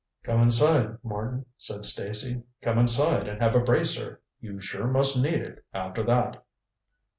"Come 0.23 0.41
inside, 0.41 0.97
Martin," 1.03 1.45
said 1.59 1.85
Stacy. 1.85 2.41
"Come 2.63 2.79
inside 2.79 3.27
and 3.27 3.39
have 3.39 3.53
a 3.53 3.59
bracer. 3.59 4.19
You 4.39 4.59
sure 4.59 4.87
must 4.87 5.21
need 5.21 5.41
it, 5.43 5.63
after 5.75 6.01
that." 6.01 6.43